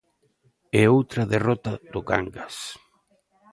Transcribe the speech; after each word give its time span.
E 0.79 0.81
outra 0.95 1.29
derrota 1.33 1.73
do 1.93 2.01
Cangas. 2.09 2.55